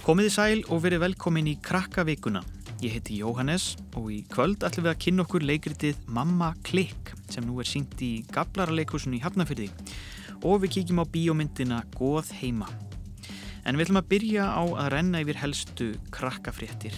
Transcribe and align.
Komiði 0.00 0.30
sæl 0.32 0.60
og 0.72 0.78
verið 0.80 1.02
velkomin 1.02 1.48
í 1.50 1.58
Krakkavíkuna. 1.60 2.40
Ég 2.80 2.94
heiti 2.94 3.18
Jóhannes 3.20 3.74
og 4.00 4.06
í 4.08 4.22
kvöld 4.32 4.62
ætlum 4.64 4.86
við 4.86 4.90
að 4.94 5.00
kynna 5.04 5.24
okkur 5.26 5.44
leikritið 5.44 5.98
Mamma 6.08 6.54
Klikk 6.64 7.10
sem 7.28 7.44
nú 7.44 7.58
er 7.60 7.68
sínt 7.68 8.00
í 8.00 8.22
Gablaraleikusun 8.32 9.12
í 9.18 9.20
Hafnafyrði 9.20 9.66
og 10.40 10.62
við 10.62 10.72
kíkjum 10.78 11.02
á 11.04 11.10
bíómyndina 11.12 11.82
Góð 11.98 12.30
heima. 12.38 12.70
En 13.68 13.76
við 13.76 13.90
ætlum 13.90 14.00
að 14.00 14.08
byrja 14.14 14.46
á 14.48 14.62
að 14.64 14.88
renna 14.96 15.20
yfir 15.20 15.40
helstu 15.42 15.90
krakkafréttir. 16.16 16.96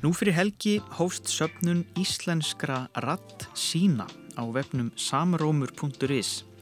Nú 0.00 0.14
fyrir 0.16 0.38
helgi 0.40 0.78
hófst 0.96 1.28
söpnun 1.28 1.84
íslenskra 2.00 2.86
ratt 3.04 3.46
sína 3.52 4.08
á 4.32 4.48
vefnum 4.48 4.88
samrómur.is 4.96 6.53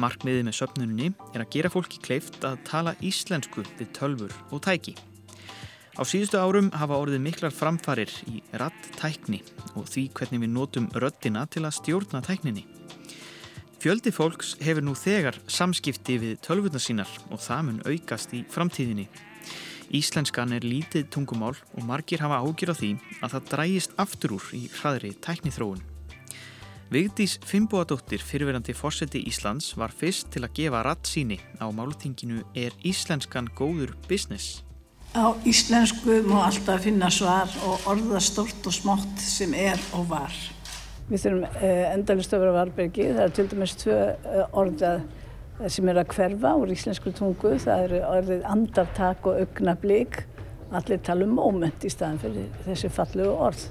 Markmiðið 0.00 0.46
með 0.48 0.58
söpnunni 0.58 1.12
er 1.34 1.44
að 1.44 1.52
gera 1.54 1.70
fólki 1.72 2.00
kleift 2.02 2.40
að 2.46 2.58
tala 2.68 2.96
íslensku 3.04 3.64
við 3.78 3.92
tölfur 3.96 4.34
og 4.50 4.64
tæki. 4.66 4.96
Á 5.98 6.02
síðustu 6.06 6.38
árum 6.40 6.70
hafa 6.72 6.96
orðið 6.96 7.24
miklar 7.24 7.52
framfarir 7.52 8.12
í 8.30 8.40
rattækni 8.56 9.42
og 9.74 9.88
því 9.90 10.06
hvernig 10.16 10.44
við 10.44 10.54
notum 10.54 10.86
röttina 10.94 11.42
til 11.50 11.66
að 11.66 11.76
stjórna 11.80 12.22
tækninni. 12.24 12.62
Fjöldi 13.80 14.12
fólks 14.12 14.54
hefur 14.60 14.84
nú 14.84 14.94
þegar 14.96 15.38
samskipti 15.48 16.18
við 16.20 16.40
tölvurna 16.44 16.80
sínar 16.80 17.10
og 17.32 17.40
það 17.40 17.62
mun 17.66 17.84
aukast 17.88 18.34
í 18.36 18.42
framtíðinni. 18.52 19.08
Íslenskan 19.96 20.52
er 20.54 20.62
lítið 20.62 21.08
tungumál 21.10 21.56
og 21.74 21.86
margir 21.88 22.22
hafa 22.22 22.42
ágjur 22.44 22.70
á 22.70 22.76
því 22.78 22.90
að 23.20 23.32
það 23.32 23.48
drægist 23.54 23.96
aftur 23.98 24.36
úr 24.36 24.52
í 24.54 24.68
hraðri 24.76 25.16
tæknithróun. 25.24 25.89
Vigdís 26.90 27.36
Fimboadóttir, 27.46 28.18
fyrirverandi 28.18 28.74
fórseti 28.74 29.20
Íslands, 29.30 29.76
var 29.78 29.92
fyrst 29.94 30.32
til 30.34 30.40
að 30.42 30.56
gefa 30.56 30.80
rattsýni 30.82 31.36
á 31.62 31.70
máltinginu 31.70 32.40
Er 32.58 32.74
Íslenskan 32.82 33.46
góður 33.54 33.92
business? 34.08 34.64
Á 35.14 35.30
íslensku 35.46 36.16
má 36.26 36.48
alltaf 36.48 36.82
finna 36.82 37.06
svar 37.14 37.46
og 37.62 37.86
orða 37.92 38.18
stort 38.18 38.66
og 38.66 38.74
smátt 38.74 39.22
sem 39.22 39.54
er 39.54 39.78
og 39.94 40.10
var. 40.10 40.34
Við 41.06 41.28
þurfum 41.28 41.62
eh, 41.62 41.84
endalist 41.92 42.34
að 42.34 42.42
vera 42.42 42.56
varbergi. 42.58 43.08
Það 43.14 43.22
er 43.28 43.38
til 43.38 43.46
dæmis 43.54 43.78
tvö 43.84 44.02
eh, 44.10 44.44
orða 44.50 44.92
sem 45.70 45.94
er 45.94 46.02
að 46.02 46.12
hverfa 46.16 46.56
úr 46.58 46.74
íslensku 46.74 47.14
tungu. 47.14 47.54
Það 47.54 47.86
eru 47.86 48.04
orðið 48.10 48.46
andartak 48.50 49.30
og 49.30 49.38
augnablík. 49.46 50.24
Allir 50.74 51.06
tala 51.06 51.22
um 51.22 51.38
moment 51.38 51.86
í 51.86 51.94
staðan 51.94 52.18
fyrir 52.26 52.50
þessi 52.66 52.90
fallu 52.98 53.30
orð. 53.30 53.68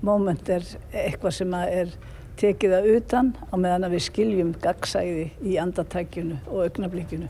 Moment 0.00 0.48
er 0.48 0.64
eitthvað 0.96 1.42
sem 1.42 1.60
er 1.60 1.98
tekið 2.40 2.76
það 2.76 2.88
utan 2.96 3.32
á 3.48 3.54
meðan 3.56 3.90
við 3.92 4.06
skiljum 4.06 4.54
gagsæði 4.62 5.26
í 5.42 5.58
andartækjunu 5.62 6.38
og 6.46 6.64
augnablíkinu. 6.66 7.28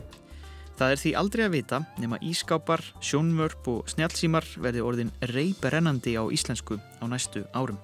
Það 0.76 0.92
er 0.92 1.00
því 1.00 1.10
aldrei 1.16 1.42
að 1.46 1.54
vita 1.54 1.78
nema 2.02 2.18
ískápar, 2.20 2.82
sjónvörp 3.00 3.68
og 3.72 3.92
snjálfsímar 3.94 4.44
verði 4.60 4.82
orðin 4.84 5.12
reyberennandi 5.32 6.18
á 6.20 6.28
íslensku 6.28 6.76
á 7.00 7.04
næstu 7.08 7.46
árum. 7.56 7.78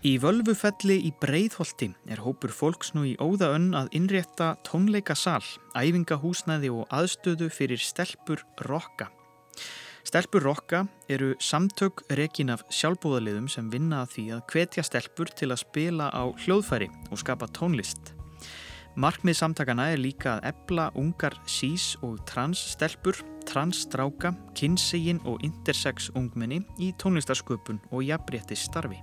Í 0.00 0.14
völvufelli 0.16 0.94
í 1.04 1.10
Breiðholti 1.20 1.90
er 2.08 2.22
hópur 2.24 2.52
fólks 2.56 2.94
nú 2.96 3.02
í 3.04 3.18
óðaönn 3.20 3.74
að 3.76 3.90
innrétta 3.98 4.54
tónleikasal, 4.64 5.44
æfingahúsnæði 5.76 6.70
og 6.72 6.86
aðstöðu 6.88 7.50
fyrir 7.52 7.80
stelpur 7.84 8.40
rokka. 8.64 9.10
Stelpur 10.04 10.42
Rokka 10.42 10.86
eru 11.12 11.34
samtök 11.38 12.00
rekin 12.16 12.50
af 12.54 12.62
sjálfbúðaliðum 12.72 13.50
sem 13.52 13.68
vinna 13.70 14.00
að 14.04 14.14
því 14.14 14.24
að 14.36 14.40
hvetja 14.52 14.84
stelpur 14.86 15.28
til 15.36 15.50
að 15.52 15.60
spila 15.60 16.08
á 16.08 16.24
hljóðfæri 16.40 16.88
og 17.10 17.20
skapa 17.20 17.48
tónlist. 17.52 18.14
Markmið 19.00 19.36
samtakana 19.38 19.90
er 19.92 20.00
líka 20.00 20.38
að 20.38 20.48
ebla 20.50 20.88
ungar 20.98 21.36
sís 21.46 21.92
og 22.02 22.18
trans 22.26 22.58
stelpur, 22.72 23.20
trans 23.46 23.84
stráka, 23.84 24.32
kynsegin 24.58 25.20
og 25.28 25.44
intersex 25.46 26.10
ungmenni 26.18 26.62
í 26.80 26.90
tónlistarsköpun 26.98 27.78
og 27.92 28.04
jafnrétti 28.08 28.58
starfi. 28.58 28.98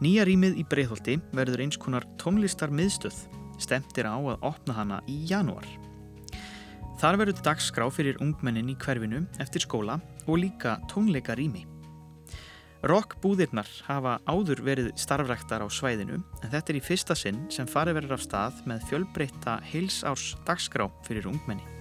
Nýja 0.00 0.24
rýmið 0.26 0.60
í 0.62 0.66
Breitholti 0.70 1.18
verður 1.34 1.66
eins 1.66 1.78
konar 1.78 2.06
tónlistarmiðstöð, 2.22 3.18
stemtir 3.62 4.08
á 4.08 4.16
að 4.16 4.38
opna 4.40 4.78
hana 4.78 5.02
í 5.10 5.20
janúar. 5.28 5.66
Þar 7.04 7.18
verður 7.20 7.40
dagskrá 7.44 7.84
fyrir 7.92 8.16
ungmennin 8.24 8.70
í 8.72 8.74
hverfinu 8.80 9.18
eftir 9.42 9.60
skóla 9.60 9.98
og 10.24 10.38
líka 10.40 10.78
tónleika 10.88 11.34
rými. 11.36 11.66
Rockbúðirnar 12.88 13.68
hafa 13.84 14.14
áður 14.24 14.62
verið 14.64 14.88
starfræktar 14.96 15.60
á 15.60 15.68
svæðinu 15.68 16.22
en 16.22 16.48
þetta 16.48 16.72
er 16.72 16.80
í 16.80 16.82
fyrsta 16.86 17.12
sinn 17.12 17.44
sem 17.52 17.68
farið 17.68 17.98
verður 18.00 18.16
af 18.16 18.24
stað 18.24 18.64
með 18.72 18.88
fjölbreytta 18.88 19.58
heilsárs 19.68 20.30
dagskrá 20.48 20.88
fyrir 21.04 21.28
ungmenni. 21.28 21.73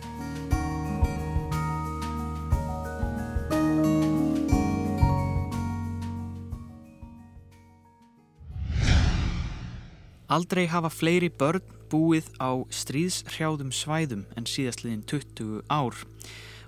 Aldrei 10.34 10.64
hafa 10.66 10.90
fleiri 10.90 11.28
börn 11.30 11.62
búið 11.92 12.26
á 12.42 12.58
stríðshrjáðum 12.74 13.70
svæðum 13.70 14.24
en 14.34 14.48
síðastliðin 14.50 15.04
20 15.06 15.60
ár 15.70 16.00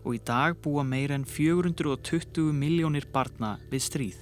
og 0.04 0.12
í 0.14 0.20
dag 0.22 0.60
búa 0.62 0.84
meira 0.86 1.18
en 1.18 1.26
420 1.26 2.52
miljónir 2.54 3.08
barna 3.10 3.56
við 3.72 3.86
stríð. 3.88 4.20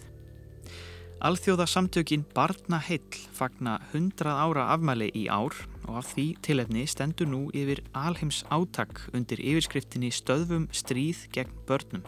Alþjóðasamtökin 1.28 2.24
Barna 2.32 2.80
Heill 2.88 3.20
fagna 3.36 3.82
100 3.92 4.32
ára 4.32 4.70
afmæli 4.78 5.12
í 5.12 5.28
ár 5.28 5.56
og 5.90 6.00
af 6.00 6.14
því 6.14 6.28
tilefni 6.44 6.88
stendur 6.88 7.28
nú 7.28 7.46
yfir 7.52 7.84
alheims 7.92 8.46
átak 8.48 9.10
undir 9.12 9.44
yfirskriftinni 9.44 10.12
Stöðvum 10.16 10.70
stríð 10.72 11.28
gegn 11.36 11.52
börnum. 11.68 12.08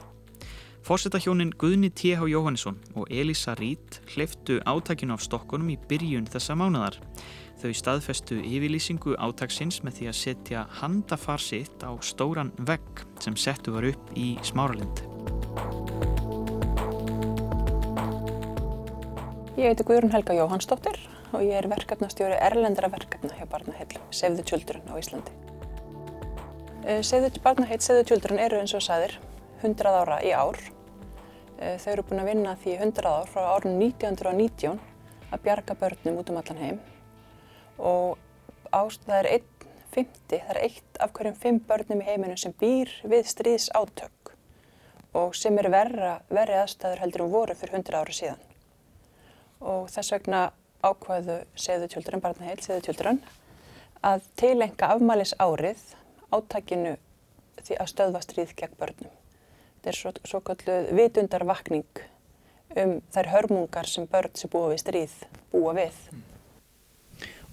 Fórsetahjónin 0.85 1.49
Guðni 1.57 1.89
T.H. 1.89 2.27
Jóhannesson 2.29 2.75
og 2.93 3.07
Elisa 3.09 3.55
Rít 3.57 3.95
hleyftu 4.13 4.59
átakinu 4.69 5.15
af 5.15 5.23
stokkunum 5.25 5.71
í 5.73 5.79
byrjun 5.89 6.27
þessa 6.29 6.53
mánadar. 6.53 6.99
Þau 7.57 7.71
staðfestu 7.73 8.37
yfirlýsingu 8.45 9.15
átaksins 9.17 9.79
með 9.81 9.95
því 9.97 10.09
að 10.11 10.19
setja 10.19 10.61
handafarsitt 10.77 11.81
á 11.81 11.89
stóran 12.05 12.51
vegg 12.69 13.01
sem 13.17 13.33
settu 13.33 13.73
var 13.73 13.87
upp 13.89 14.11
í 14.13 14.35
smáralind. 14.45 15.01
Ég 19.57 19.73
heiti 19.73 19.89
Guðrun 19.89 20.13
Helga 20.13 20.37
Jóhannsdóttir 20.37 21.01
og 21.33 21.41
ég 21.41 21.57
er 21.63 21.71
verkefnastjóri 21.73 22.37
erlendra 22.37 22.93
verkefna 22.93 23.33
hjá 23.33 23.49
Barnaheill, 23.49 23.97
Save 24.13 24.37
the 24.37 24.45
Children 24.45 24.85
á 24.85 25.01
Íslandi. 25.01 25.33
Eh, 26.85 27.01
Barnaheill, 27.41 27.81
Save 27.81 28.03
the 28.03 28.07
Children 28.13 28.37
eru 28.37 28.61
eins 28.61 28.77
og 28.77 28.85
sæðir 28.85 29.17
100 29.65 29.89
ára 30.05 30.21
í 30.21 30.29
ár 30.29 30.74
þau 31.59 31.91
eru 31.93 32.05
búin 32.09 32.23
að 32.23 32.29
vinna 32.31 32.55
því 32.63 32.75
100 32.77 33.09
ár 33.09 33.31
frá 33.31 33.47
árun 33.55 33.79
1919 33.79 34.79
að 35.31 35.43
bjarga 35.45 35.77
börnum 35.79 36.19
út 36.21 36.31
um 36.31 36.39
allan 36.41 36.61
heim 36.61 36.79
og 37.77 38.17
ást, 38.75 39.03
það 39.07 39.19
er 39.21 39.29
einn 39.35 39.51
fymti, 39.95 40.39
það 40.39 40.51
er 40.55 40.61
eitt 40.67 40.99
af 40.99 41.13
hverjum 41.15 41.37
fimm 41.39 41.61
börnum 41.69 42.03
í 42.03 42.07
heiminu 42.09 42.35
sem 42.39 42.55
býr 42.59 42.91
við 43.07 43.29
stríðs 43.31 43.69
átök 43.75 44.33
og 45.15 45.35
sem 45.39 45.55
eru 45.61 45.71
verri 45.71 46.59
aðstæður 46.59 47.03
heldur 47.05 47.25
um 47.25 47.31
voru 47.31 47.55
fyrir 47.55 47.79
100 47.79 47.99
ári 48.01 48.15
síðan. 48.17 48.41
Og 49.63 49.87
þess 49.93 50.11
vegna 50.11 50.41
ákvaðu 50.83 51.37
segðu 51.55 51.87
tjöldurinn, 51.93 52.23
barnaheil 52.25 52.59
segðu 52.59 52.89
tjöldurinn, 52.89 53.21
að 54.03 54.27
tilenga 54.35 54.91
afmælis 54.91 55.31
árið 55.39 55.85
átækinu 56.35 56.97
því 57.63 57.79
að 57.79 57.93
stöðva 57.93 58.25
stríð 58.25 58.51
gegn 58.59 58.75
börnum. 58.81 59.13
Þetta 59.85 59.93
er 59.93 59.97
svo, 60.01 60.11
svo 60.25 60.39
kalluð 60.41 60.87
vitundarvakning 60.97 61.99
um 62.81 62.93
þær 63.13 63.27
hörmungar 63.29 63.85
sem 63.85 64.07
börn 64.09 64.31
sem 64.33 64.49
búa 64.49 64.71
við 64.71 64.79
stríð 64.81 65.13
búa 65.51 65.75
við. 65.77 65.99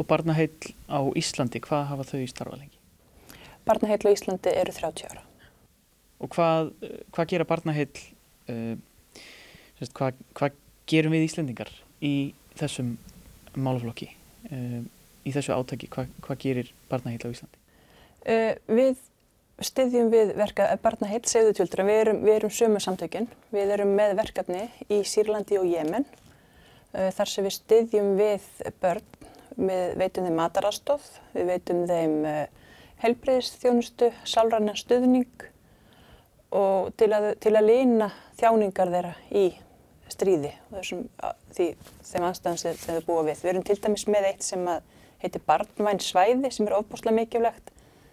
Og 0.01 0.09
barnaheill 0.09 0.73
á 0.89 1.05
Íslandi, 1.13 1.61
hvað 1.61 1.85
hafa 1.91 2.07
þau 2.09 2.23
í 2.23 2.31
starfa 2.33 2.57
lengi? 2.57 2.81
Barnaheill 3.69 4.09
á 4.09 4.15
Íslandi 4.17 4.57
eru 4.63 4.73
30 4.73 5.13
ára. 5.13 5.27
Og 6.25 6.33
hvað, 6.33 6.73
hvað 7.13 7.31
gera 7.35 7.49
barnaheill, 7.53 8.01
uh, 8.49 9.21
hvað, 9.93 10.25
hvað 10.33 10.57
gerum 10.89 11.13
við 11.13 11.29
Íslandingar 11.29 11.77
í 12.01 12.33
þessum 12.57 12.97
málaflokki, 13.61 14.09
uh, 14.49 14.81
í 15.29 15.37
þessu 15.37 15.53
átaki, 15.53 15.93
hvað, 15.93 16.17
hvað 16.25 16.45
gerir 16.49 16.73
barnaheill 16.89 17.29
á 17.29 17.35
Íslandi? 17.37 17.67
Uh, 18.25 18.57
við 18.73 19.12
styðjum 19.69 20.11
við 20.13 20.33
verka 20.39 20.69
barna 20.83 21.09
heilt 21.11 21.29
segðu 21.31 21.55
tjöldra, 21.59 21.87
við 21.87 22.01
erum, 22.05 22.21
erum 22.35 22.53
sömu 22.53 22.81
samtökinn, 22.83 23.29
við 23.55 23.75
erum 23.77 23.95
með 23.99 24.17
verkefni 24.21 24.67
í 24.93 25.03
Sýrlandi 25.09 25.59
og 25.61 25.69
Jemen 25.71 26.07
uh, 26.07 27.11
þar 27.15 27.33
sem 27.33 27.47
við 27.47 27.57
styðjum 27.59 28.13
við 28.21 28.49
börn, 28.83 29.09
við 29.57 29.97
veitum 30.01 30.29
þeim 30.29 30.39
matarastof, 30.41 31.09
við 31.37 31.51
veitum 31.53 31.83
þeim 31.91 32.17
uh, 32.29 32.45
helbreyðsþjónustu, 33.03 34.13
sálranna 34.29 34.77
stuðning 34.79 35.49
og 36.53 36.93
til 37.01 37.11
að, 37.17 37.33
til 37.43 37.55
að 37.57 37.69
lína 37.69 38.13
þjáningar 38.41 38.93
þeirra 38.93 39.13
í 39.31 39.47
stríði 40.13 40.53
þessum, 40.71 41.07
því, 41.57 41.69
þeim 42.05 42.27
aðstæðan 42.29 42.61
sem 42.61 42.81
þau 42.83 43.07
búa 43.07 43.27
við. 43.29 43.41
Við 43.43 43.53
erum 43.53 43.67
til 43.67 43.79
dæmis 43.81 44.05
með 44.11 44.29
eitt 44.29 44.47
sem 44.47 44.67
heitir 45.23 45.45
Barnvæn 45.47 46.03
svæði 46.03 46.51
sem 46.53 46.69
er 46.69 46.77
ofbúslega 46.77 47.17
mikilvægt. 47.17 47.72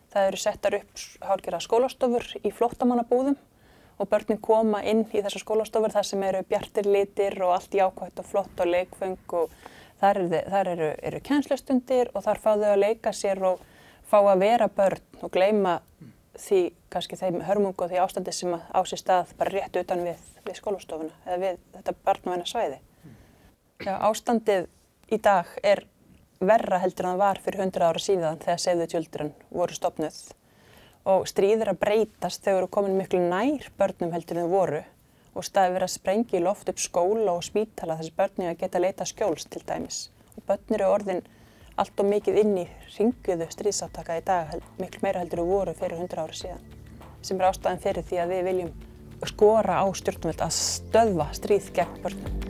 Það 0.10 0.28
eru 0.28 0.42
settar 0.42 0.76
upp 0.80 1.02
hálfgerða 1.30 1.62
skólastofur 1.64 2.26
í 2.42 2.52
flottamannabúðum 2.56 3.38
og 4.00 4.08
börnin 4.10 4.40
koma 4.42 4.80
inn 4.88 5.04
í 5.12 5.22
þessar 5.22 5.44
skólastofur 5.44 5.94
þar 5.94 6.08
sem 6.08 6.24
eru 6.24 6.46
bjartir 6.48 6.88
litir 6.88 7.36
og 7.44 7.58
allt 7.58 7.76
jákvægt 7.76 8.22
og 8.22 8.30
flott 8.30 8.64
og 8.64 8.72
leikfeng 8.72 9.36
og 9.42 9.52
þar 10.00 10.22
eru, 10.22 10.42
þar 10.54 10.72
eru, 10.74 10.90
eru 11.12 11.22
kjænslustundir 11.28 12.14
og 12.14 12.24
þar 12.26 12.42
fá 12.42 12.52
þau 12.54 12.70
að 12.72 12.82
leika 12.86 13.14
sér 13.16 13.44
og 13.52 13.62
fá 14.10 14.18
að 14.22 14.46
vera 14.46 14.70
börn 14.80 15.22
og 15.22 15.34
gleima 15.36 15.80
því 16.40 16.62
kannski 16.94 17.20
þeim 17.20 17.42
hörmungu 17.46 17.86
og 17.86 17.92
því 17.92 18.02
ástandi 18.02 18.34
sem 18.34 18.56
á 18.56 18.80
sér 18.88 19.02
stað 19.02 19.34
bara 19.38 19.54
rétt 19.54 19.76
utan 19.82 20.06
við, 20.08 20.22
við 20.48 20.60
skólastofuna 20.62 21.16
eða 21.26 21.40
við 21.44 21.60
þetta 21.76 21.96
barnavæna 22.08 22.48
svæði. 22.48 22.80
Já, 23.84 23.94
ástandið 24.00 24.70
í 25.12 25.20
dag 25.24 25.52
er 25.64 25.84
verra 26.40 26.80
heldur 26.80 27.06
en 27.06 27.16
það 27.16 27.24
var 27.24 27.42
fyrir 27.44 27.64
100 27.66 27.88
ára 27.90 28.02
síðan 28.04 28.40
þegar 28.44 28.62
Save 28.64 28.80
the 28.80 28.92
Children 28.94 29.34
voru 29.52 29.76
stopnuð 29.76 30.20
og 31.10 31.26
stríðir 31.30 31.72
að 31.72 31.82
breytast 31.82 32.44
þegar 32.46 32.64
eru 32.64 32.72
komin 32.72 32.98
miklu 33.00 33.22
nær 33.24 33.68
börnum 33.80 34.14
heldur 34.14 34.40
en 34.40 34.48
þau 34.48 34.54
voru. 34.54 34.82
Og 35.38 35.46
staði 35.46 35.76
verið 35.76 35.88
að 35.88 35.94
sprengja 35.94 36.40
í 36.40 36.44
loft 36.44 36.70
upp 36.72 36.82
skóla 36.82 37.36
og 37.36 37.46
spítala 37.46 37.96
þessi 38.00 38.16
börni 38.18 38.50
að 38.50 38.58
geta 38.64 38.82
leita 38.82 39.08
skjóls 39.08 39.46
til 39.48 39.62
dæmis. 39.66 40.10
Og 40.36 40.44
börnir 40.50 40.82
eru 40.82 40.90
orðin 40.90 41.24
allt 41.80 42.02
og 42.02 42.10
mikið 42.10 42.42
inn 42.44 42.58
í 42.66 42.68
ringuðu 42.98 43.48
stríðsáttaka 43.54 44.20
í 44.20 44.26
dag, 44.28 44.58
miklu 44.82 45.06
meira 45.06 45.24
heldur 45.24 45.46
við 45.46 45.54
voru 45.54 45.78
fyrir 45.80 46.02
100 46.02 46.26
ára 46.26 46.36
síðan, 46.42 46.68
sem 47.24 47.40
er 47.40 47.50
ástæðan 47.54 47.84
fyrir 47.86 48.10
því 48.10 48.22
að 48.26 48.36
við 48.36 48.46
viljum 48.50 48.76
skora 49.32 49.80
á 49.80 49.86
stjórnvöld 49.96 50.44
að 50.44 50.56
stöðva 50.60 51.32
stríð 51.40 51.74
gegn 51.78 52.00
börnum. 52.04 52.49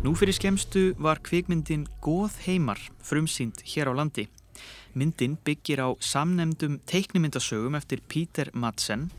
Nú 0.00 0.14
fyrir 0.16 0.32
skemstu 0.32 0.94
var 0.98 1.20
kvikmyndin 1.20 1.82
Góð 2.00 2.32
heimar 2.46 2.80
frumsýnd 3.04 3.60
hér 3.68 3.90
á 3.90 3.94
landi. 3.94 4.24
Myndin 4.96 5.36
byggir 5.44 5.82
á 5.84 5.88
samnemdum 6.00 6.80
teiknimyndasögum 6.88 7.76
eftir 7.76 8.00
Píter 8.08 8.48
Madsen 8.54 9.10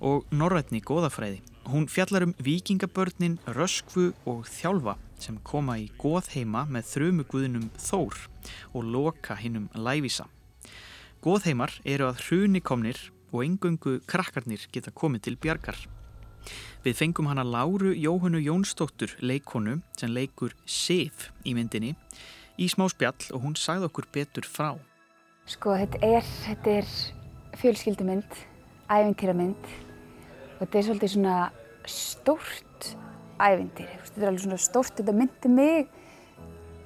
og 0.00 0.26
Norrætni 0.34 0.82
góðafræði. 0.82 1.38
Hún 1.70 1.86
fjallar 1.88 2.26
um 2.26 2.34
vikingabörnin 2.42 3.38
Röskvu 3.46 4.10
og 4.26 4.44
Þjálfa 4.50 4.98
sem 5.22 5.38
koma 5.46 5.78
í 5.78 5.86
Góð 6.02 6.34
heima 6.34 6.66
með 6.66 6.90
þrumuguðinum 6.90 7.70
Þór 7.78 8.18
og 8.74 8.84
loka 8.84 9.38
hinnum 9.38 9.70
Lævísa. 9.72 10.26
Góð 11.24 11.46
heimar 11.48 11.72
eru 11.86 12.10
að 12.10 12.26
hruni 12.26 12.60
komnir 12.60 12.98
og 13.34 13.42
engöngu 13.42 13.98
krakkarnir 14.06 14.62
geta 14.72 14.94
komið 14.94 15.26
til 15.26 15.36
bjargar. 15.42 15.76
Við 16.84 16.98
fengum 17.00 17.26
hana 17.30 17.42
Láru 17.42 17.94
Jóhannu 17.96 18.38
Jónsdóttur 18.44 19.16
leikonu 19.24 19.80
sem 19.98 20.12
leikur 20.12 20.54
Sif 20.66 21.30
í 21.44 21.54
myndinni 21.56 21.94
í 22.60 22.68
smá 22.70 22.86
spjall 22.92 23.32
og 23.32 23.42
hún 23.42 23.56
sagði 23.58 23.88
okkur 23.88 24.06
betur 24.14 24.46
frá. 24.46 24.74
Sko 25.50 25.74
þetta 25.76 26.00
er, 26.06 26.28
þetta 26.44 26.76
er 26.78 26.92
fjölskyldumynd, 27.60 28.38
ævintýramynd 28.92 29.66
og 29.66 30.62
þetta 30.62 30.78
er 30.78 30.86
svolítið 30.86 31.14
svona 31.16 31.38
stórt 31.90 32.94
ævintýri. 33.40 33.98
Þetta 34.04 34.22
er 34.22 34.30
alveg 34.30 34.44
svona 34.46 34.60
stórt, 34.62 34.94
þetta 35.00 35.16
myndi 35.16 35.50
mig 35.50 35.90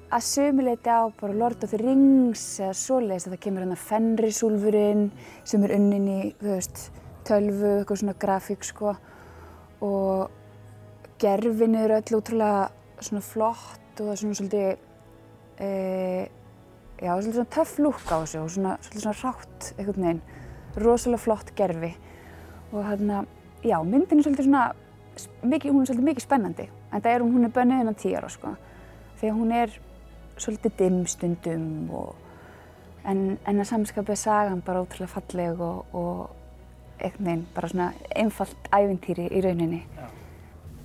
að 0.09 0.25
sömuleiti 0.25 0.89
á 0.89 1.05
bara 1.19 1.37
Lord 1.37 1.63
of 1.63 1.69
the 1.69 1.77
Rings 1.77 2.41
eða 2.57 2.73
svoleiðis 2.77 3.27
að 3.27 3.35
það 3.35 3.41
kemur 3.43 3.65
hann 3.65 3.75
að 3.75 3.85
Fenrisúlfurinn 3.85 5.03
sem 5.47 5.65
er 5.65 5.73
unnin 5.75 6.07
í, 6.09 6.19
þú 6.39 6.49
veist, 6.55 6.83
tölvu, 7.29 7.73
eitthvað 7.77 8.01
svona 8.01 8.15
grafík 8.23 8.65
sko. 8.65 8.95
Og 9.85 11.19
gerfin 11.21 11.77
eru 11.77 11.99
öll 11.99 12.17
útrúlega 12.17 13.03
svona 13.05 13.23
flott 13.23 13.99
og 13.99 14.07
það 14.07 14.13
er 14.13 14.21
svona 14.21 14.37
svolítið 14.39 14.69
e, 15.61 15.69
já, 16.99 17.11
svolítið 17.11 17.37
svona 17.37 17.53
töff 17.55 17.73
lúk 17.83 18.01
á 18.09 18.17
þessu 18.17 18.41
og 18.41 18.53
svona 18.55 18.75
svolítið 18.79 19.05
svona 19.05 19.19
rátt 19.21 19.69
einhvern 19.75 20.07
veginn, 20.07 20.23
rosalega 20.79 21.25
flott 21.25 21.51
gerfi. 21.59 21.91
Og 22.71 22.81
hérna, 22.85 23.21
já, 23.61 23.77
myndin 23.83 24.23
er 24.23 24.25
svolítið 24.25 24.49
svona 24.49 24.65
mikið, 25.43 25.75
hún 25.75 25.85
er 25.85 25.91
svolítið 25.91 26.09
mikið 26.09 26.25
spennandi. 26.25 26.67
En 26.89 27.05
það 27.05 27.13
er 27.13 27.23
hún, 27.27 27.37
hún 27.37 27.45
er 27.45 27.53
bönnið 27.53 27.85
innan 27.85 27.99
tíu 27.99 28.17
ára 28.17 28.31
sko. 28.33 28.55
Því 29.19 29.29
að 29.29 29.37
hún 29.37 29.53
er 29.53 29.77
svolítið 30.39 30.75
dimm 30.79 30.99
stundum 31.09 31.89
og 31.95 32.15
en, 33.07 33.37
en 33.47 33.61
að 33.61 33.69
samskapið 33.71 34.19
sagan 34.19 34.63
bara 34.65 34.83
ótrúlega 34.83 35.11
falleg 35.13 35.61
og, 35.63 35.95
og 35.95 36.29
veginn 36.99 37.45
bara 37.55 37.69
svona 37.71 37.91
einfalt 38.15 38.71
ævintýri 38.75 39.29
í 39.31 39.43
rauninni. 39.45 39.83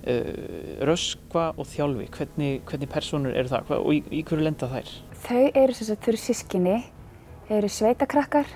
Uh, 0.05 0.83
Röskva 0.85 1.47
og 1.57 1.65
Þjálfi, 1.65 2.05
hvernig, 2.13 2.59
hvernig 2.69 2.91
personur 2.91 3.33
eru 3.33 3.49
það 3.49 3.71
og 3.79 3.89
í, 3.95 4.03
í 4.13 4.21
hverju 4.21 4.45
lenda 4.45 4.69
þær? 4.69 4.91
Þau 5.25 5.43
eru 5.47 5.73
þess 5.73 5.95
að 5.95 6.03
þau 6.03 6.11
eru 6.11 6.21
sískinni, 6.21 6.75
þau 7.47 7.55
eru 7.57 7.71
sveitakrakkar 7.73 8.53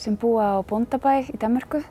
sem 0.00 0.18
búa 0.18 0.56
á 0.58 0.66
Bóndabæ 0.66 1.14
í 1.30 1.38
Danmarku 1.38 1.84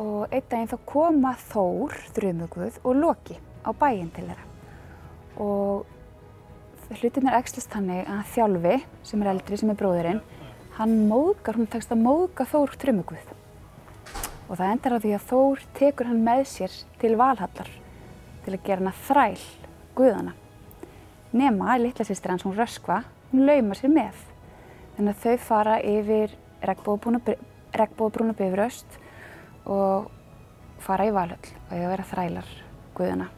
og 0.00 0.32
einn 0.32 0.46
daginn 0.50 0.70
þá 0.72 0.78
koma 0.88 1.36
Þór, 1.52 1.96
þrjumuguð 2.16 2.80
og 2.82 2.98
Loki 2.98 3.38
á 3.62 3.70
bæinn 3.76 4.10
til 4.16 4.26
þeirra 4.26 4.46
og 5.40 5.99
hlutin 6.98 7.28
er 7.30 7.36
ekslast 7.38 7.74
hannig 7.76 8.02
að 8.10 8.24
Þjálfi 8.34 8.76
sem 9.06 9.22
er 9.22 9.30
eldri, 9.30 9.58
sem 9.60 9.70
er 9.70 9.78
bróðurinn, 9.78 10.22
hann 10.74 10.96
móðgar, 11.10 11.58
hún 11.60 11.68
tekst 11.70 11.92
að 11.94 12.02
móðga 12.02 12.48
Þór 12.50 12.74
þrjumuguð 12.82 13.30
og 14.50 14.58
það 14.58 14.72
endar 14.72 14.96
á 14.98 15.02
því 15.04 15.12
að 15.14 15.26
Þór 15.30 15.62
tekur 15.78 16.10
hann 16.10 16.24
með 16.26 16.42
sér 16.50 16.74
til 16.98 17.12
Valhallar 17.20 17.70
til 18.44 18.54
að 18.56 18.64
gera 18.66 18.80
hann 18.80 18.90
að 18.90 19.02
þræl 19.06 19.44
Guðana. 20.00 20.34
Nema, 21.30 21.76
litla 21.78 22.06
sýstir 22.06 22.32
hans, 22.32 22.42
hún 22.46 22.56
Röskva, 22.58 23.04
hún 23.30 23.46
laumar 23.46 23.78
sér 23.78 23.92
með. 23.94 24.18
Þannig 24.96 25.14
að 25.14 25.22
þau 25.22 25.44
fara 25.46 25.76
yfir 25.86 26.34
regnbóðbrúna 26.66 28.34
bifröst 28.38 28.98
og 29.70 30.10
fara 30.82 31.06
í 31.06 31.14
Valhall 31.14 31.38
og 31.68 31.70
þau 31.70 31.90
vera 31.92 32.08
þrælar 32.10 32.50
Guðana. 32.98 33.30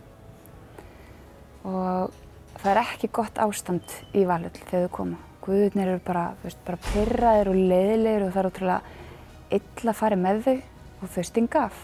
Og 1.69 2.22
það 2.61 2.71
er 2.73 2.81
ekki 2.83 3.11
gott 3.15 3.39
ástand 3.43 3.95
í 4.13 4.25
Valhall 4.29 4.53
þegar 4.57 4.87
þau 4.87 4.97
koma. 4.97 5.21
Guðunir 5.43 5.95
eru 5.95 6.03
bara, 6.07 6.25
veist, 6.45 6.61
bara 6.67 6.79
pyrraðir 6.91 7.51
og 7.51 7.59
leiðilegir 7.59 8.27
og 8.27 8.35
það 8.35 8.43
er 8.43 8.51
ótrúlega 8.51 8.99
illa 9.59 9.93
að 9.93 9.99
fara 9.99 10.19
með 10.21 10.43
þau 10.47 10.55
og 11.03 11.15
þau 11.15 11.25
stinga 11.29 11.65
af. 11.67 11.81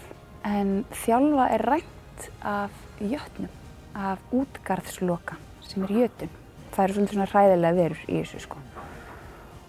En 0.47 0.71
þjálfa 1.01 1.47
er 1.55 1.65
rænt 1.67 2.27
af 2.47 2.77
jötnum, 3.03 3.51
af 3.95 4.35
útgarðsloka 4.35 5.39
sem 5.67 5.83
er 5.87 5.95
jötun. 5.97 6.31
Það 6.71 6.83
eru 6.85 6.95
svolítið 6.95 7.17
svona 7.17 7.31
hræðilega 7.33 7.79
verur 7.81 8.05
í 8.07 8.21
þessu 8.21 8.43
sko. 8.45 8.61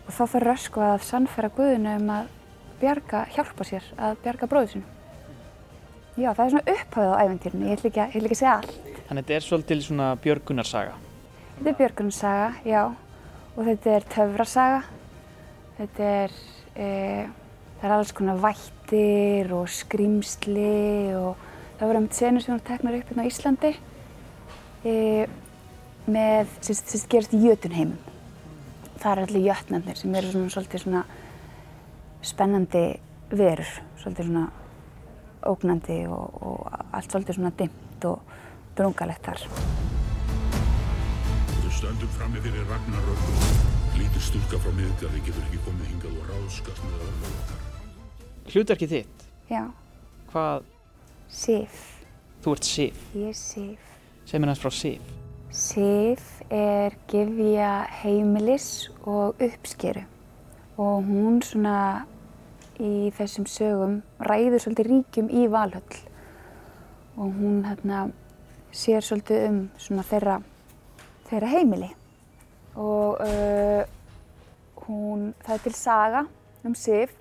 Og 0.07 0.14
þá 0.14 0.23
þarf 0.23 0.47
Röskva 0.47 0.92
að 0.95 1.09
sannfæra 1.09 1.50
Guðinu 1.57 1.97
um 1.99 2.14
að 2.14 2.30
bjarga, 2.80 3.25
hjálpa 3.35 3.66
sér 3.66 3.90
að 3.99 4.23
bjarga 4.25 4.49
bróðu 4.50 4.73
sinu. 4.75 4.97
Já, 6.19 6.33
það 6.35 6.45
er 6.45 6.54
svona 6.54 6.76
upphafið 6.76 7.12
á 7.14 7.21
æfintýrinu, 7.25 7.69
ég 7.71 7.78
ætla 7.78 7.90
ekki 8.07 8.21
að 8.21 8.40
segja 8.40 8.54
allt. 8.61 8.89
Þannig 9.11 9.25
að 9.25 9.26
þetta 9.26 9.35
er 9.35 9.43
svolítið 9.43 9.81
svona 9.83 10.09
björgunarsaga. 10.23 10.90
Þetta 11.57 11.71
er 11.71 11.76
björgunarsaga, 11.81 12.50
já. 12.62 12.83
Og 13.57 13.64
þetta 13.67 13.95
er 13.97 14.05
töfrasaga. 14.12 14.76
Þetta 15.81 16.11
er, 16.21 16.37
e, 16.76 16.90
það 17.81 17.87
er 17.88 17.95
alls 17.97 18.12
konar 18.14 18.38
vættir 18.45 19.50
og 19.57 19.67
skrimsli 19.75 21.11
og 21.19 21.43
það 21.81 21.90
voru 21.90 22.02
um 22.05 22.07
senur 22.14 22.45
sem 22.45 22.55
voru 22.55 22.62
teknar 22.69 23.00
upp 23.00 23.11
hérna 23.11 23.26
á 23.26 23.31
Íslandi 23.33 23.73
e, 24.87 24.95
með, 26.07 26.55
sem 26.71 27.02
gerist 27.11 27.35
í 27.35 27.43
jötunheimum. 27.49 27.99
Það 29.02 29.11
er 29.11 29.23
allir 29.25 29.47
jötnarnir 29.49 29.99
sem 29.99 30.14
eru 30.14 30.31
svona 30.31 30.55
svolítið 30.55 30.85
svona 30.85 31.02
spennandi 32.31 32.85
verur, 33.35 33.75
svolítið 34.05 34.31
svona 34.31 34.47
ógnandi 35.50 36.05
og, 36.07 36.45
og 36.47 36.85
allt 36.95 37.11
svolítið 37.11 37.40
svona 37.40 37.59
dimmt 37.59 38.07
og 38.07 38.38
drungalegt 38.81 39.29
þar. 39.29 39.45
Við 41.61 41.73
stöndum 41.79 42.13
frammi 42.17 42.43
fyrir 42.45 42.67
Ragnarökkum. 42.71 43.47
Lítur 44.01 44.23
stúlka 44.25 44.59
frá 44.63 44.73
miðgarði 44.77 45.23
getur 45.27 45.47
ekki 45.49 45.61
komið 45.67 45.89
hingað 45.93 46.19
og 46.21 46.29
ráðskast 46.33 46.85
með 46.87 47.01
öðru 47.07 47.33
okkar. 47.35 47.65
Hlutverkið 48.51 48.93
þitt, 48.97 49.25
Já, 49.51 49.63
hvað, 50.33 50.63
Sif. 51.29 51.75
þú 52.43 52.55
ert 52.57 52.65
Sif, 52.67 53.03
Ég 53.15 53.29
er 53.29 53.35
Sif. 53.39 53.91
segð 54.27 54.41
mér 54.43 54.51
hans 54.55 54.63
frá 54.63 54.71
Sif. 54.75 55.11
Sif 55.51 56.25
er 56.51 56.95
gefja 57.11 57.71
heimilis 58.03 58.89
og 59.05 59.35
uppskeru 59.43 60.05
og 60.79 61.05
hún 61.11 61.41
svona 61.43 62.07
í 62.81 63.11
þessum 63.19 63.47
sögum 63.51 63.97
ræður 64.25 64.63
svolítið 64.63 64.91
ríkjum 64.95 65.29
í 65.31 65.47
Valhöll 65.51 65.99
og 67.19 67.35
hún 67.37 67.65
hérna 67.67 68.11
sér 68.73 69.05
svolítið 69.05 69.47
um 69.49 69.59
svona 69.81 70.05
þeirra, 70.07 70.37
þeirra 71.31 71.50
heimili. 71.55 71.91
Og 72.79 73.19
uh, 73.25 73.83
hún, 74.87 75.33
það 75.45 75.57
er 75.57 75.65
til 75.65 75.75
saga 75.77 76.25
um 76.67 76.77
Sif 76.79 77.17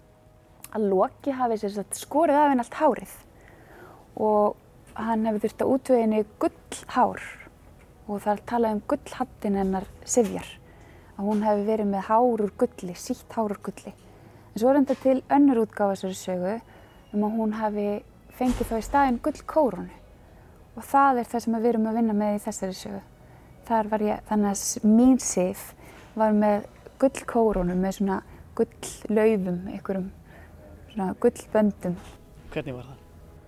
að 0.75 0.86
Loki 0.91 1.34
hafi 1.34 1.58
sér 1.62 1.74
sagt, 1.74 1.98
skorið 1.98 2.38
af 2.38 2.51
henni 2.51 2.65
allt 2.65 2.79
hárið. 2.79 3.15
Og 4.20 4.56
hann 5.00 5.25
hefði 5.25 5.46
þurft 5.46 5.65
að 5.65 5.74
útvega 5.75 6.06
henni 6.06 6.24
gullhár. 6.41 7.25
Og 8.10 8.24
það 8.24 8.34
er 8.36 8.46
talað 8.50 8.75
um 8.75 8.84
gullhattin 8.89 9.60
hennar 9.60 9.89
Sifjar 10.06 10.56
að 11.20 11.27
hún 11.27 11.41
hefði 11.44 11.65
verið 11.68 11.89
með 11.91 12.06
hár 12.08 12.41
úr 12.46 12.51
gulli, 12.62 12.94
sítt 12.96 13.34
hár 13.36 13.51
úr 13.51 13.60
gulli. 13.63 13.91
En 14.53 14.62
svo 14.62 14.70
er 14.72 14.79
þetta 14.79 14.96
til 15.03 15.18
önnur 15.36 15.65
útgáfa 15.65 15.98
þessari 15.98 16.15
sögu 16.15 16.53
um 17.13 17.25
að 17.27 17.36
hún 17.36 17.56
hefði 17.60 17.88
fengið 18.39 18.70
þá 18.70 18.75
í 18.77 18.86
staðin 18.88 19.20
gullkórunu 19.25 19.98
og 20.79 20.86
það 20.88 21.21
er 21.21 21.31
það 21.33 21.45
sem 21.45 21.59
við 21.59 21.71
erum 21.74 21.89
að 21.91 21.98
vinna 22.00 22.17
með 22.17 22.38
í 22.39 22.43
þessari 22.48 22.77
sögu 22.79 23.05
þar 23.69 23.89
var 23.91 24.03
ég, 24.03 24.21
þannig 24.29 24.50
að 24.55 24.88
mín 24.89 25.17
Sif 25.21 25.71
var 26.17 26.33
með 26.36 26.65
gullkórunu 27.00 27.75
með 27.77 28.00
svona 28.00 28.19
gulllaufum, 28.57 29.59
einhverjum 29.69 30.09
svona 30.89 31.13
gullböndum. 31.24 31.98
Hvernig 32.53 32.75
var 32.75 32.89
það? 32.89 33.03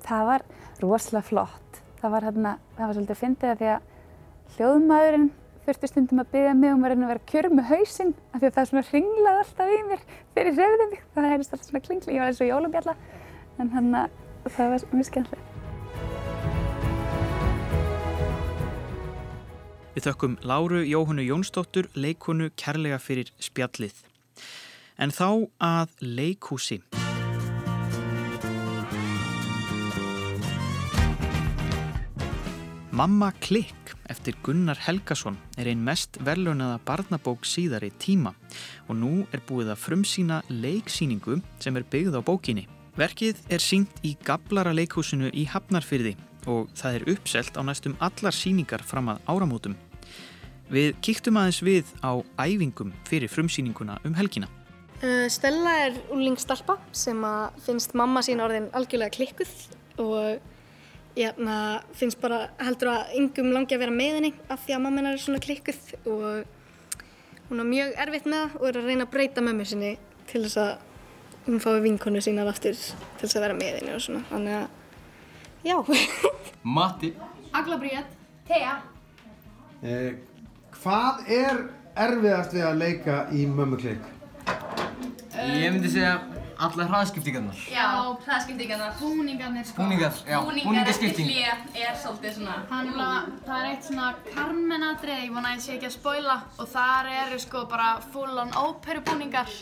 Það 0.06 0.26
var 0.30 0.46
rosalega 0.82 1.28
flott. 1.28 1.82
Það 2.02 2.14
var, 2.16 2.28
hérna, 2.30 2.56
það 2.78 2.86
var 2.86 2.98
svolítið 2.98 3.16
að 3.16 3.22
fyndið 3.22 3.52
að 3.52 3.62
því 3.62 3.72
að 3.72 4.56
hljóðmaðurinn 4.56 5.30
þurfti 5.66 5.90
stundum 5.92 6.24
að 6.24 6.32
byggja 6.36 6.56
mig 6.58 6.74
um 6.74 6.86
að 6.86 6.94
reyna 6.94 7.08
að 7.08 7.14
vera 7.14 7.30
kjör 7.32 7.50
með 7.52 7.70
hausinn 7.72 8.16
af 8.32 8.40
því 8.40 8.50
að 8.50 8.56
það 8.58 8.70
svona 8.72 8.86
ringlaði 8.88 9.44
alltaf 9.44 9.72
í 9.76 9.80
mér 9.90 10.04
fyrir 10.36 10.58
reyðið 10.58 10.88
mig. 10.94 11.06
Það 11.16 11.32
heyrðist 11.34 11.56
alltaf 11.56 11.70
svona 11.70 11.86
klingli, 11.86 12.18
ég 12.18 12.24
var 12.24 12.34
eins 12.34 12.42
og 12.42 12.52
jólubjalla 12.52 12.98
en 13.62 13.74
hann 13.76 13.96
að 14.06 14.20
það 14.50 14.76
var 14.76 14.92
mjög 14.96 15.10
skemmtilegt. 15.12 15.51
Við 19.92 20.06
þökkum 20.08 20.38
Láru 20.48 20.86
Jóhannu 20.88 21.24
Jónsdóttur 21.26 21.90
leikonu 22.00 22.48
kærlega 22.56 22.96
fyrir 23.02 23.28
spjallið. 23.44 23.98
En 24.96 25.12
þá 25.12 25.52
að 25.60 25.96
leikhúsi. 26.00 26.78
Mamma 32.92 33.32
Klikk 33.44 33.92
eftir 34.12 34.36
Gunnar 34.44 34.80
Helgason 34.80 35.36
er 35.60 35.68
einn 35.72 35.84
mest 35.84 36.20
verðlunaða 36.24 36.80
barnabók 36.88 37.44
síðari 37.48 37.92
tíma 38.00 38.32
og 38.88 38.96
nú 39.00 39.14
er 39.36 39.44
búið 39.48 39.74
að 39.74 39.84
frumsýna 39.90 40.42
leiksýningu 40.52 41.42
sem 41.60 41.76
er 41.76 41.88
byggð 41.92 42.20
á 42.20 42.22
bókinni. 42.24 42.68
Verkið 42.96 43.40
er 43.52 43.64
sínt 43.64 44.04
í 44.08 44.16
Gablara 44.24 44.72
leikhúsinu 44.76 45.32
í 45.36 45.48
Hafnarfyrði 45.52 46.16
og 46.50 46.70
það 46.78 46.98
er 46.98 47.08
uppselt 47.14 47.58
á 47.58 47.62
næstum 47.66 47.98
allar 48.00 48.36
síningar 48.36 48.86
fram 48.88 49.12
að 49.14 49.22
áramótum. 49.30 49.76
Við 50.72 50.96
kíktum 51.04 51.38
aðeins 51.42 51.62
við 51.66 51.92
á 52.00 52.16
æfingum 52.40 52.94
fyrir 53.10 53.32
frumsýninguna 53.32 54.00
um 54.08 54.16
helgina. 54.16 54.48
Uh, 55.02 55.28
Stella 55.34 55.76
er 55.88 56.00
úrlingstalpa 56.14 56.78
sem 56.94 57.20
finnst 57.66 57.96
mamma 57.98 58.22
sín 58.26 58.42
orðin 58.44 58.70
algjörlega 58.78 59.18
klikkuð 59.18 59.54
og 60.02 60.50
Jæna, 61.12 61.82
finnst 61.92 62.22
bara 62.24 62.46
heldur 62.64 62.94
að 62.94 63.18
yngum 63.20 63.50
langi 63.52 63.76
að 63.76 63.82
vera 63.84 63.92
með 63.92 64.14
henni 64.16 64.30
af 64.48 64.62
því 64.64 64.76
að 64.78 64.84
mamma 64.86 65.02
hennar 65.02 65.18
er 65.18 65.20
svona 65.20 65.42
klikkuð 65.44 65.82
og 66.08 67.50
hún 67.50 67.60
er 67.60 67.68
mjög 67.68 67.98
erfitt 68.00 68.30
með 68.32 68.46
það 68.46 68.54
og 68.62 68.68
er 68.70 68.80
að 68.80 68.88
reyna 68.88 69.08
að 69.08 69.12
breyta 69.18 69.44
mömmu 69.44 69.66
sinni 69.68 69.90
til 70.30 70.46
þess 70.46 70.62
að 70.62 71.50
hún 71.50 71.60
fái 71.60 71.82
vinkonu 71.84 72.22
sínar 72.24 72.48
aftur 72.48 72.78
til 72.80 73.26
þess 73.26 73.36
að 73.36 73.44
vera 73.44 73.58
með 73.58 73.82
henni 73.82 73.96
og 73.98 74.06
svona 74.06 74.24
þannig 74.30 74.56
að, 74.62 74.80
já. 75.64 75.84
Matti. 76.64 77.14
Agla 77.54 77.78
Bríett 77.78 78.08
Thea. 78.48 78.82
Eh, 79.84 80.14
hvað 80.82 81.24
er 81.28 81.64
erfiðast 81.96 82.54
við 82.56 82.66
að 82.68 82.78
leika 82.82 83.18
í 83.34 83.46
mömmukleik? 83.50 84.04
Ég 85.42 85.72
myndi 85.74 85.90
segja 85.92 86.20
allar 86.68 86.90
hraðskiptingarnar. 86.92 87.60
Já, 87.72 87.86
hraðskiptingarnar. 88.26 88.94
Búningarnir 89.00 89.68
sko. 89.68 89.82
Búningar, 89.84 90.18
já, 90.28 90.38
búningaskipting. 90.46 90.68
Búningar 90.68 90.92
eftir 90.94 91.26
hlýja 91.28 91.56
er 91.82 92.00
svolítið 92.02 92.36
svona 92.38 92.58
Hann 92.72 92.92
er 92.92 93.30
það 93.48 93.54
er 93.58 93.70
eitt 93.72 93.88
svona 93.90 94.10
Carmen-atrið, 94.32 95.24
ég 95.26 95.36
vona 95.36 95.52
að 95.52 95.58
ég 95.58 95.66
sé 95.66 95.76
ekki 95.78 95.90
að 95.90 95.96
spoila 95.98 96.38
og 96.58 96.72
þar 96.72 97.12
eru 97.26 97.40
sko 97.46 97.64
bara 97.72 97.90
full 98.14 98.42
on 98.46 98.54
óperubúningar. 98.62 99.54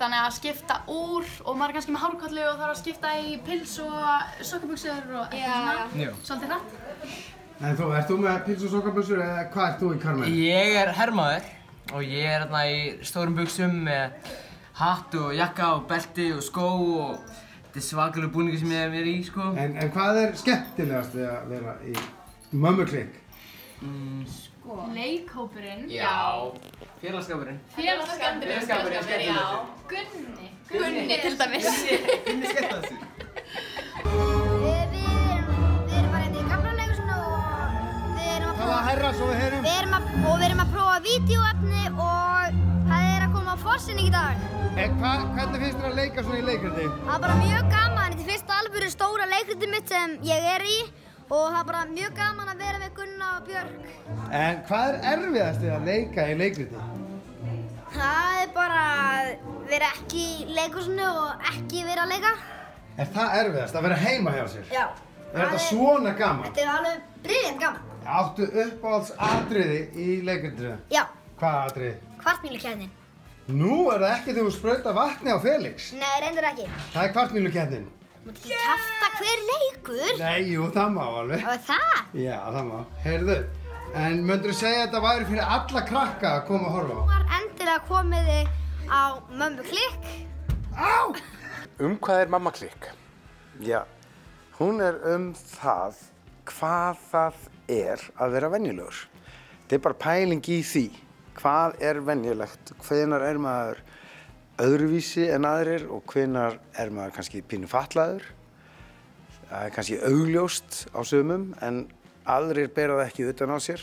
Þannig 0.00 0.20
að 0.22 0.34
skipta 0.38 0.80
úr 0.90 1.28
og 1.44 1.56
maður 1.58 1.74
er 1.74 1.78
kannski 1.78 1.96
með 1.96 2.06
hárkollu 2.06 2.48
og 2.50 2.58
þarf 2.60 2.74
að 2.74 2.82
skipta 2.82 3.14
í 3.20 3.38
pils 3.46 3.78
og 3.84 4.44
sokkabuxur 4.44 5.14
og 5.20 5.34
eitthvað 5.34 5.70
svona. 5.70 6.04
Já. 6.04 6.12
Svolítið 6.24 6.54
hratt. 6.54 7.32
En 7.62 7.76
þú, 7.78 7.90
ert 7.94 8.08
þú 8.10 8.16
með 8.18 8.40
pils 8.48 8.64
og 8.66 8.72
sokkabössur 8.72 9.20
eða 9.22 9.44
hvað 9.54 9.68
ert 9.68 9.82
þú 9.82 9.90
í 9.94 9.98
karmen? 10.02 10.32
Ég 10.42 10.74
er 10.80 10.90
hermaður 10.98 11.46
og 11.94 12.02
ég 12.02 12.26
er 12.26 12.42
hérna 12.42 12.62
í 12.66 12.80
stórum 13.06 13.36
buksum 13.38 13.76
með 13.86 14.16
hatt 14.80 15.14
og 15.20 15.34
jakka 15.38 15.68
og 15.78 15.84
belti 15.90 16.28
og 16.34 16.42
skó 16.42 16.68
og 17.06 17.18
þetta 17.28 17.78
er 17.80 17.86
svakalega 17.88 18.32
búningur 18.34 18.58
sem 18.62 18.72
ég 18.74 18.82
hef 18.84 18.92
verið 18.94 19.12
í 19.20 19.24
sko. 19.28 19.50
En, 19.58 19.76
en 19.78 19.92
hvað 19.94 20.20
er 20.24 20.34
skemmtilegast 20.40 21.14
við 21.18 21.28
að 21.30 21.52
vera 21.52 21.76
í 21.86 21.94
mömmukleik? 22.54 23.20
Sko. 24.30 24.78
Leikhópurinn? 24.94 25.82
Félagskapurinn 27.02 27.58
Félagskapurinn 27.76 28.60
Félagsskapurinn, 28.64 29.26
Já 29.26 29.40
Gunni. 29.90 30.48
Gunni. 30.70 31.18
Til 31.22 31.34
dæmis. 31.38 31.66
Gunni 32.24 32.46
skemmta 32.48 32.76
þessu 32.80 32.96
Við 34.64 34.70
erum, 34.72 35.50
við 35.84 35.98
erum 35.98 36.10
bara 36.14 36.22
hérna 36.24 36.38
í 36.40 36.46
gamla 36.48 36.72
leikusinu 36.78 37.16
og 37.18 37.26
við 38.16 38.30
erum 38.36 38.48
að 38.48 38.56
Það 38.56 38.64
var 38.64 38.64
prófa, 38.64 38.80
herra 38.88 39.10
svo 39.18 39.28
við 39.30 39.38
heyrum. 39.42 39.62
við 39.68 39.76
erum 39.82 39.94
að, 39.98 40.08
og 40.24 40.38
við 40.40 40.46
erum 40.48 40.62
að 40.64 40.72
prófa 40.78 40.96
vídeoefni 41.08 41.84
og 42.08 42.63
á 43.54 43.56
fossinning 43.62 44.08
í 44.08 44.12
dag. 44.12 44.40
En 44.80 44.94
hva, 44.98 45.10
hvernig 45.36 45.60
finnst 45.62 45.78
þér 45.78 45.88
að 45.92 45.98
leika 46.00 46.22
svona 46.26 46.38
í 46.40 46.44
leikriti? 46.48 46.86
Það 47.04 47.14
er 47.14 47.20
bara 47.24 47.34
mjög 47.38 47.66
gaman, 47.70 48.14
þetta 48.14 48.24
er 48.24 48.28
fyrsta 48.30 48.56
alvöru 48.62 48.88
stóra 48.90 49.26
leikriti 49.30 49.68
mitt 49.70 49.92
sem 49.92 50.14
ég 50.26 50.46
er 50.54 50.64
í 50.66 50.78
og 51.28 51.44
það 51.52 51.58
er 51.60 51.68
bara 51.68 51.82
mjög 51.92 52.16
gaman 52.18 52.50
að 52.50 52.64
vera 52.64 52.80
með 52.82 52.96
Gunna 52.98 53.28
og 53.36 53.46
Björk. 53.46 53.92
En 54.40 54.58
hvað 54.68 54.88
er 54.88 54.98
erfiðast 55.12 55.62
við 55.62 55.74
að 55.76 55.86
leika 55.90 56.26
í 56.32 56.34
leikriti? 56.40 56.82
Það 57.94 58.40
er 58.42 58.50
bara 58.56 58.80
að 59.04 59.30
vera 59.70 59.92
ekki 59.94 60.24
í 60.24 60.48
leikusinu 60.58 61.06
og 61.06 61.46
ekki 61.52 61.84
vera 61.86 62.08
að 62.08 62.14
leika. 62.16 62.34
Er 62.98 63.10
það 63.14 63.38
erfiðast 63.44 63.78
að 63.78 63.86
vera 63.88 64.00
heima 64.02 64.34
hjá 64.34 64.44
sér? 64.56 64.66
Já. 64.74 64.84
Er 65.34 65.44
þetta 65.44 65.62
svona 65.68 66.16
gaman? 66.18 66.50
Þetta 66.50 66.64
er 66.66 66.72
alveg 66.74 67.06
brilliant 67.22 67.62
gaman. 67.62 67.86
Áttu 68.18 68.50
uppáhalds 68.66 69.14
atriði 69.30 69.78
í 69.94 70.10
leikritinu? 70.26 70.74
Já, 70.92 71.06
Hvað 71.38 71.62
atriði? 71.70 71.94
kvartmílukeppnin. 72.24 72.92
Nú 73.52 73.90
er 73.92 74.00
það 74.00 74.12
ekki 74.14 74.32
þegar 74.32 74.46
þú 74.46 74.52
sprauta 74.54 74.92
vatni 74.96 75.32
á 75.34 75.38
Felix. 75.42 75.90
Nei, 75.92 76.14
reyndur 76.22 76.46
ekki. 76.48 76.64
Það 76.94 77.02
er 77.02 77.10
kvartmílukeppnin. 77.12 77.84
Mátt 78.24 78.38
ekki 78.40 78.56
kæfta 78.56 79.10
hver 79.18 79.42
leikur. 79.50 80.12
Nei, 80.22 80.46
jú, 80.48 80.68
það 80.72 80.94
má 80.94 81.02
alveg. 81.20 81.44
Og 81.52 81.66
það? 81.66 81.98
Já, 82.16 82.38
það 82.54 82.70
má. 82.70 82.78
Heyrðu, 83.04 83.36
en 84.00 84.24
möndur 84.24 84.54
þú 84.54 84.56
segja 84.62 84.78
að 84.78 84.86
þetta 84.86 85.02
væri 85.04 85.28
fyrir 85.28 85.52
alla 85.58 85.84
krakka 85.90 86.32
að 86.38 86.46
koma 86.48 86.70
að 86.70 86.76
horfa 86.78 86.96
á? 86.96 87.02
var 87.12 87.26
endilega 87.40 87.84
komið 87.90 88.30
þið 88.32 88.48
á 88.88 89.02
mömmu 89.42 89.68
klikk. 89.68 90.10
Um 91.84 91.98
hvað 92.00 92.24
er 92.24 92.32
mamma 92.32 92.54
klikk? 92.54 92.88
Já, 93.60 93.82
hún 94.56 94.80
er 94.80 94.96
um 95.12 95.34
það 95.36 96.00
hvað 96.48 97.04
það 97.12 97.48
er 97.76 98.08
að 98.16 98.38
vera 98.38 98.54
venjulegur. 98.56 99.04
Þetta 99.64 99.76
er 99.76 99.84
bara 99.84 100.00
pæling 100.00 100.48
í 100.48 100.62
því. 100.64 100.88
Hvað 101.38 101.80
er 101.82 102.00
venjulegt? 102.04 102.72
Hvenar 102.84 103.24
er 103.26 103.40
maður 103.42 103.82
öðruvísi 104.62 105.26
en 105.34 105.46
aðrir 105.48 105.88
og 105.90 106.04
hvenar 106.12 106.60
er 106.78 106.92
maður 106.94 107.16
kannski 107.18 107.42
pínu 107.42 107.68
fatlaður? 107.70 108.28
Það 109.48 109.66
er 109.66 109.74
kannski 109.74 109.98
augljóst 110.06 110.78
á 110.94 111.00
sömum 111.06 111.50
en 111.64 111.84
aðrir 112.24 112.70
bera 112.74 113.00
það 113.00 113.10
ekki 113.10 113.26
utan 113.32 113.52
á 113.52 113.58
sér. 113.62 113.82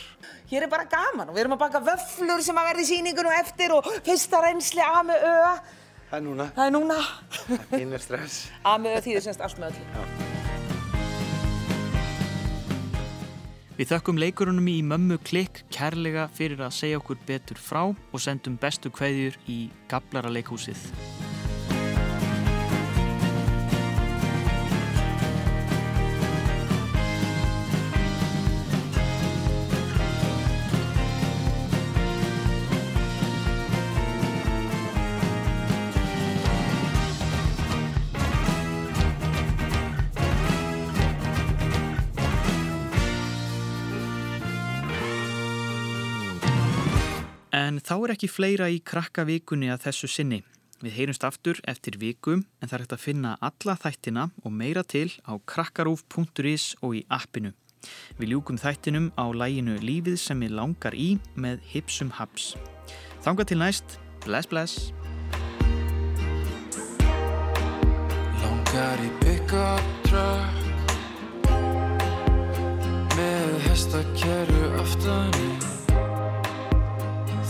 Hér 0.50 0.66
er 0.66 0.72
bara 0.72 0.88
gaman 0.90 1.28
og 1.28 1.36
við 1.36 1.44
erum 1.44 1.56
að 1.58 1.62
baka 1.66 1.84
vöflur 1.86 2.42
sem 2.42 2.58
að 2.58 2.68
verða 2.72 2.84
í 2.84 2.90
sýningunum 2.90 3.38
eftir 3.38 3.76
og 3.76 3.92
fyrsta 4.02 4.42
reynsli 4.42 4.82
A 4.84 5.04
með 5.06 5.28
Ö. 5.28 5.38
Það 6.10 6.18
er 6.18 6.26
núna. 6.26 6.50
Það 6.56 6.66
er 6.66 6.74
núna. 6.76 6.98
Pínu 7.70 8.02
stress. 8.02 8.42
A 8.64 8.76
með 8.80 8.98
Ö 8.98 9.06
þýðir 9.06 9.26
semst 9.28 9.48
allt 9.48 9.62
með 9.62 9.80
öllu. 9.80 10.21
Við 13.72 13.88
þökkum 13.88 14.18
leikurunum 14.20 14.66
í 14.68 14.80
mömmu 14.84 15.16
klikk 15.24 15.62
kærlega 15.72 16.26
fyrir 16.36 16.60
að 16.60 16.74
segja 16.76 16.98
okkur 17.00 17.22
betur 17.24 17.56
frá 17.56 17.86
og 17.88 18.20
sendum 18.20 18.58
bestu 18.60 18.92
kveðjur 18.92 19.38
í 19.48 19.62
Gablara 19.88 20.32
leikhúsið. 20.34 21.31
Er 48.12 48.18
ekki 48.18 48.28
fleira 48.28 48.66
í 48.68 48.76
krakka 48.84 49.22
vikunni 49.24 49.70
að 49.72 49.86
þessu 49.86 50.08
sinni. 50.12 50.42
Við 50.84 50.92
heyrumst 50.98 51.22
aftur 51.24 51.56
eftir 51.64 51.94
vikum 51.96 52.42
en 52.60 52.68
það 52.68 52.74
er 52.76 52.82
hægt 52.82 52.92
að 52.92 53.00
finna 53.06 53.30
alla 53.48 53.76
þættina 53.80 54.26
og 54.44 54.52
meira 54.52 54.82
til 54.84 55.08
á 55.24 55.40
krakkarúf.is 55.48 56.66
og 56.84 56.98
í 56.98 57.00
appinu. 57.08 57.54
Við 58.20 58.34
ljúkum 58.34 58.60
þættinum 58.60 59.08
á 59.16 59.32
læginu 59.32 59.78
Lífið 59.80 60.20
sem 60.20 60.44
ég 60.44 60.52
langar 60.52 60.92
í 60.92 61.16
með 61.40 61.64
Hipsum 61.72 62.12
Haps. 62.18 62.52
Þanga 63.24 63.48
til 63.48 63.62
næst, 63.64 63.96
bless 64.28 64.52
bless! 64.52 64.92
Langar 68.44 69.06
í 69.08 69.10
truck 69.48 70.60
Með 73.16 73.62
hestakerru 73.70 74.66
aftan 74.84 75.40
í 75.40 75.81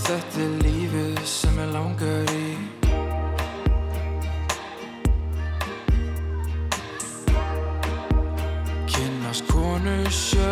Þetta 0.02 0.40
er 0.42 0.54
lífið 0.64 1.18
sem 1.30 1.58
ég 1.62 1.68
langar 1.70 2.30
í. 2.34 2.46
Kynnast 8.90 9.46
konu 9.46 9.94
sjö 10.10 10.50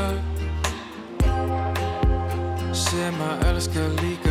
Sem 2.87 3.19
að 3.27 3.47
elska 3.51 3.89
líka 3.99 4.30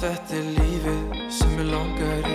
Þetta 0.00 0.36
er 0.38 0.46
lífið 0.56 1.18
sem 1.36 1.58
ég 1.60 1.66
langar 1.68 2.24
í 2.24 2.29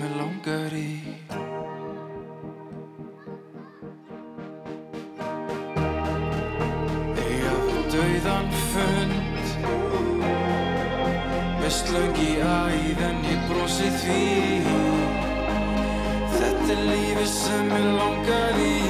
sem 0.00 0.08
ég 0.08 0.16
langar 0.16 0.72
í. 0.72 0.90
Eiga 7.20 7.54
við 7.66 7.82
dauðan 7.94 8.48
fund. 8.70 9.50
Með 11.60 11.72
slöng 11.80 12.22
í 12.22 12.30
æð 12.40 13.02
en 13.08 13.20
ég 13.28 13.44
brosi 13.50 13.90
því. 14.00 14.22
Þetta 16.38 16.72
er 16.76 16.86
lífið 16.88 17.28
sem 17.34 17.76
ég 17.76 17.92
langar 18.00 18.64
í 18.64 18.89